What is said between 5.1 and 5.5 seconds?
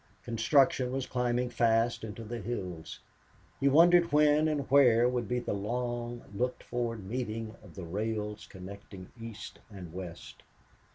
be